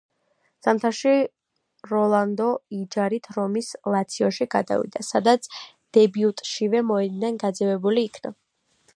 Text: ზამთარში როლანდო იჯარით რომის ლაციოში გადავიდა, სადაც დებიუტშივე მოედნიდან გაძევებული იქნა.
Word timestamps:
ზამთარში 0.67 1.11
როლანდო 1.89 2.47
იჯარით 2.77 3.29
რომის 3.35 3.69
ლაციოში 3.95 4.47
გადავიდა, 4.55 5.03
სადაც 5.09 5.45
დებიუტშივე 5.97 6.81
მოედნიდან 6.93 7.37
გაძევებული 7.45 8.07
იქნა. 8.11 8.33